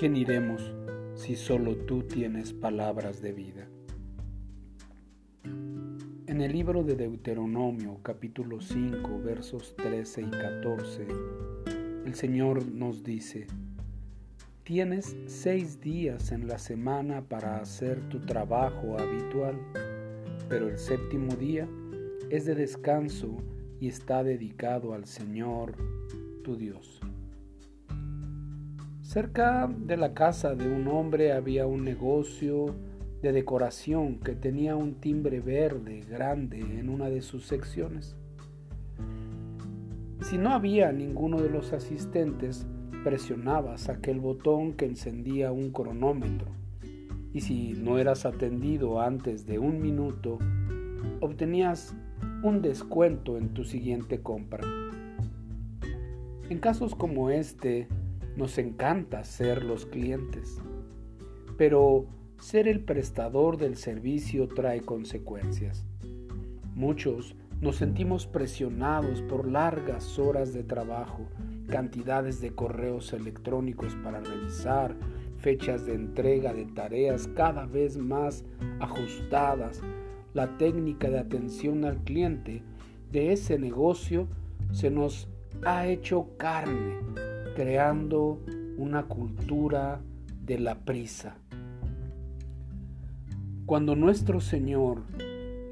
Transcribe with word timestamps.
quién 0.00 0.16
iremos 0.16 0.72
si 1.14 1.36
solo 1.36 1.76
tú 1.76 2.04
tienes 2.04 2.52
palabras 2.52 3.20
de 3.20 3.32
vida? 3.32 3.68
En 5.44 6.40
el 6.40 6.52
libro 6.52 6.84
de 6.84 6.94
Deuteronomio 6.94 7.98
capítulo 8.02 8.60
5 8.60 9.20
versos 9.22 9.74
13 9.76 10.22
y 10.22 10.30
14, 10.30 11.06
el 12.06 12.14
Señor 12.14 12.66
nos 12.66 13.02
dice, 13.02 13.46
Tienes 14.62 15.16
seis 15.26 15.80
días 15.80 16.30
en 16.30 16.46
la 16.46 16.58
semana 16.58 17.22
para 17.22 17.56
hacer 17.56 18.08
tu 18.08 18.20
trabajo 18.20 18.96
habitual, 18.98 19.58
pero 20.48 20.68
el 20.68 20.78
séptimo 20.78 21.34
día 21.34 21.68
es 22.30 22.46
de 22.46 22.54
descanso 22.54 23.36
y 23.80 23.88
está 23.88 24.22
dedicado 24.22 24.94
al 24.94 25.06
Señor 25.06 25.74
tu 26.44 26.56
Dios. 26.56 27.00
Cerca 29.10 29.66
de 29.66 29.96
la 29.96 30.14
casa 30.14 30.54
de 30.54 30.72
un 30.72 30.86
hombre 30.86 31.32
había 31.32 31.66
un 31.66 31.82
negocio 31.82 32.76
de 33.20 33.32
decoración 33.32 34.20
que 34.20 34.36
tenía 34.36 34.76
un 34.76 35.00
timbre 35.00 35.40
verde 35.40 36.02
grande 36.08 36.60
en 36.60 36.88
una 36.88 37.10
de 37.10 37.20
sus 37.20 37.44
secciones. 37.44 38.14
Si 40.20 40.38
no 40.38 40.50
había 40.50 40.92
ninguno 40.92 41.40
de 41.40 41.50
los 41.50 41.72
asistentes, 41.72 42.68
presionabas 43.02 43.88
aquel 43.88 44.20
botón 44.20 44.74
que 44.74 44.84
encendía 44.84 45.50
un 45.50 45.72
cronómetro 45.72 46.46
y 47.32 47.40
si 47.40 47.72
no 47.72 47.98
eras 47.98 48.24
atendido 48.24 49.00
antes 49.00 49.44
de 49.44 49.58
un 49.58 49.82
minuto, 49.82 50.38
obtenías 51.20 51.96
un 52.44 52.62
descuento 52.62 53.38
en 53.38 53.54
tu 53.54 53.64
siguiente 53.64 54.22
compra. 54.22 54.64
En 56.48 56.60
casos 56.60 56.94
como 56.94 57.30
este, 57.30 57.88
nos 58.40 58.56
encanta 58.56 59.22
ser 59.22 59.62
los 59.62 59.84
clientes, 59.84 60.62
pero 61.58 62.06
ser 62.38 62.68
el 62.68 62.80
prestador 62.80 63.58
del 63.58 63.76
servicio 63.76 64.48
trae 64.48 64.80
consecuencias. 64.80 65.84
Muchos 66.74 67.36
nos 67.60 67.76
sentimos 67.76 68.26
presionados 68.26 69.20
por 69.20 69.46
largas 69.46 70.18
horas 70.18 70.54
de 70.54 70.64
trabajo, 70.64 71.26
cantidades 71.68 72.40
de 72.40 72.54
correos 72.54 73.12
electrónicos 73.12 73.94
para 73.96 74.20
revisar, 74.20 74.96
fechas 75.36 75.84
de 75.84 75.92
entrega 75.92 76.54
de 76.54 76.64
tareas 76.64 77.28
cada 77.36 77.66
vez 77.66 77.98
más 77.98 78.42
ajustadas. 78.78 79.82
La 80.32 80.56
técnica 80.56 81.10
de 81.10 81.18
atención 81.18 81.84
al 81.84 81.98
cliente 82.04 82.62
de 83.12 83.34
ese 83.34 83.58
negocio 83.58 84.28
se 84.72 84.90
nos 84.90 85.28
ha 85.62 85.86
hecho 85.88 86.38
carne, 86.38 86.96
creando 87.54 88.40
una 88.76 89.04
cultura 89.04 90.00
de 90.44 90.58
la 90.58 90.76
prisa. 90.80 91.36
Cuando 93.66 93.94
nuestro 93.94 94.40
Señor 94.40 95.02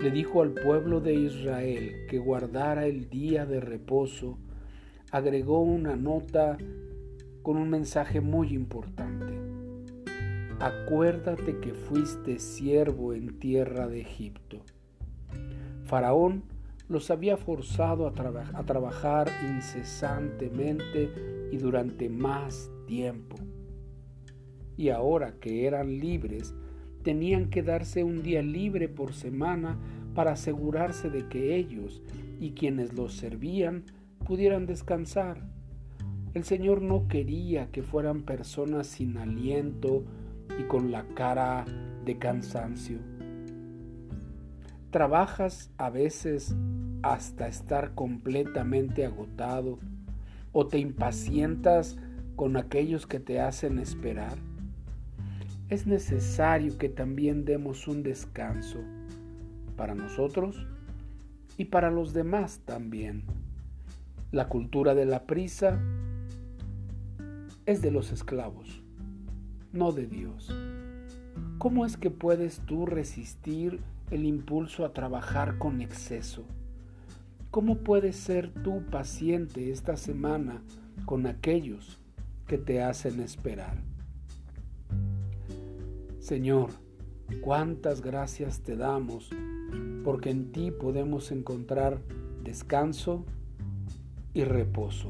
le 0.00 0.10
dijo 0.10 0.42
al 0.42 0.52
pueblo 0.52 1.00
de 1.00 1.14
Israel 1.14 2.06
que 2.08 2.18
guardara 2.18 2.86
el 2.86 3.10
día 3.10 3.46
de 3.46 3.60
reposo, 3.60 4.38
agregó 5.10 5.62
una 5.62 5.96
nota 5.96 6.56
con 7.42 7.56
un 7.56 7.70
mensaje 7.70 8.20
muy 8.20 8.54
importante. 8.54 9.38
Acuérdate 10.60 11.58
que 11.58 11.72
fuiste 11.72 12.38
siervo 12.38 13.14
en 13.14 13.38
tierra 13.38 13.88
de 13.88 14.00
Egipto. 14.00 14.60
Faraón 15.84 16.42
los 16.88 17.10
había 17.10 17.36
forzado 17.36 18.06
a, 18.06 18.64
trabajar 18.64 19.30
incesantemente 19.46 21.10
y 21.52 21.58
durante 21.58 22.08
más 22.08 22.70
tiempo. 22.86 23.36
Y 24.76 24.88
ahora 24.88 25.34
que 25.38 25.66
eran 25.66 25.98
libres, 25.98 26.54
tenían 27.02 27.50
que 27.50 27.62
darse 27.62 28.04
un 28.04 28.22
día 28.22 28.42
libre 28.42 28.88
por 28.88 29.12
semana 29.12 29.78
para 30.14 30.32
asegurarse 30.32 31.10
de 31.10 31.28
que 31.28 31.56
ellos 31.56 32.02
y 32.40 32.52
quienes 32.52 32.94
los 32.94 33.14
servían 33.14 33.84
pudieran 34.26 34.66
descansar. 34.66 35.42
El 36.34 36.44
Señor 36.44 36.82
no 36.82 37.08
quería 37.08 37.70
que 37.70 37.82
fueran 37.82 38.22
personas 38.22 38.86
sin 38.86 39.18
aliento 39.18 40.04
y 40.58 40.64
con 40.64 40.90
la 40.90 41.04
cara 41.14 41.64
de 42.04 42.18
cansancio. 42.18 42.98
Trabajas 44.90 45.70
a 45.76 45.90
veces 45.90 46.56
hasta 47.02 47.48
estar 47.48 47.94
completamente 47.94 49.04
agotado 49.04 49.78
o 50.52 50.66
te 50.66 50.78
impacientas 50.78 51.96
con 52.36 52.56
aquellos 52.56 53.06
que 53.06 53.20
te 53.20 53.40
hacen 53.40 53.78
esperar 53.78 54.38
es 55.68 55.86
necesario 55.86 56.78
que 56.78 56.88
también 56.88 57.44
demos 57.44 57.88
un 57.88 58.02
descanso 58.02 58.78
para 59.76 59.94
nosotros 59.94 60.66
y 61.58 61.66
para 61.66 61.90
los 61.90 62.14
demás 62.14 62.60
también. 62.64 63.24
La 64.32 64.48
cultura 64.48 64.94
de 64.94 65.04
la 65.04 65.24
prisa 65.24 65.78
es 67.66 67.82
de 67.82 67.90
los 67.90 68.12
esclavos, 68.12 68.82
no 69.72 69.92
de 69.92 70.06
Dios. 70.06 70.54
¿Cómo 71.58 71.84
es 71.84 71.98
que 71.98 72.10
puedes 72.10 72.60
tú 72.60 72.86
resistir 72.86 73.80
el 74.10 74.24
impulso 74.24 74.86
a 74.86 74.94
trabajar 74.94 75.58
con 75.58 75.82
exceso? 75.82 76.46
¿Cómo 77.50 77.78
puedes 77.78 78.16
ser 78.16 78.52
tú 78.62 78.82
paciente 78.90 79.70
esta 79.70 79.96
semana 79.96 80.62
con 81.06 81.26
aquellos 81.26 81.98
que 82.46 82.58
te 82.58 82.82
hacen 82.82 83.20
esperar? 83.20 83.82
Señor, 86.18 86.70
cuántas 87.40 88.02
gracias 88.02 88.60
te 88.60 88.76
damos, 88.76 89.30
porque 90.04 90.28
en 90.28 90.52
ti 90.52 90.70
podemos 90.70 91.32
encontrar 91.32 92.02
descanso 92.44 93.24
y 94.34 94.44
reposo. 94.44 95.08